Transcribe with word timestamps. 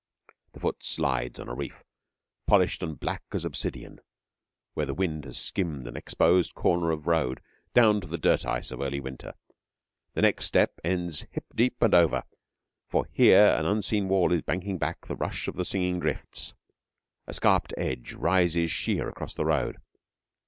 The 0.53 0.59
foot 0.59 0.83
slides 0.83 1.39
on 1.39 1.47
a 1.47 1.53
reef, 1.53 1.83
polished 2.47 2.81
and 2.81 2.99
black 2.99 3.21
as 3.33 3.45
obsidian, 3.45 3.99
where 4.73 4.87
the 4.87 4.95
wind 4.95 5.25
has 5.25 5.37
skinned 5.37 5.85
an 5.87 5.95
exposed 5.95 6.55
corner 6.55 6.89
of 6.89 7.05
road 7.05 7.39
down 7.75 8.01
to 8.01 8.07
the 8.07 8.17
dirt 8.17 8.43
ice 8.43 8.71
of 8.71 8.81
early 8.81 8.99
winter. 8.99 9.35
The 10.15 10.23
next 10.23 10.45
step 10.45 10.79
ends 10.83 11.27
hip 11.29 11.45
deep 11.53 11.79
and 11.83 11.93
over, 11.93 12.23
for 12.87 13.05
here 13.11 13.55
an 13.55 13.67
unseen 13.67 14.07
wall 14.09 14.31
is 14.31 14.41
banking 14.41 14.79
back 14.79 15.05
the 15.05 15.15
rush 15.15 15.47
of 15.47 15.53
the 15.53 15.65
singing 15.65 15.99
drifts. 15.99 16.55
A 17.27 17.33
scarped 17.35 17.75
slope 17.77 17.99
rises 18.17 18.71
sheer 18.71 19.07
across 19.07 19.35
the 19.35 19.45
road. 19.45 19.77